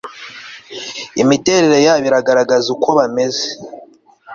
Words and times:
Imiterere 1.21 1.77
yabo 1.85 2.03
iragaragaza 2.09 2.67
uko 2.75 2.89
bameze 2.97 3.45